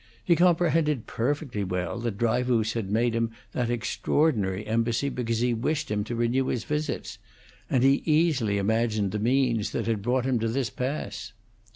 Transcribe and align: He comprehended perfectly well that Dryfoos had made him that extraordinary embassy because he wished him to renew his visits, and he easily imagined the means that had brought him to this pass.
He 0.25 0.35
comprehended 0.35 1.05
perfectly 1.05 1.63
well 1.63 1.99
that 1.99 2.17
Dryfoos 2.17 2.73
had 2.73 2.89
made 2.89 3.13
him 3.13 3.29
that 3.51 3.69
extraordinary 3.69 4.65
embassy 4.65 5.09
because 5.09 5.41
he 5.41 5.53
wished 5.53 5.91
him 5.91 6.03
to 6.05 6.15
renew 6.15 6.47
his 6.47 6.63
visits, 6.63 7.19
and 7.69 7.83
he 7.83 8.01
easily 8.03 8.57
imagined 8.57 9.11
the 9.11 9.19
means 9.19 9.73
that 9.73 9.85
had 9.85 10.01
brought 10.01 10.25
him 10.25 10.39
to 10.39 10.47
this 10.47 10.71
pass. 10.71 11.33